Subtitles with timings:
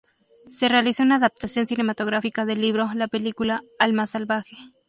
[0.49, 4.57] Se realizó una adaptación cinematográfica del libro, la película "Alma salvaje".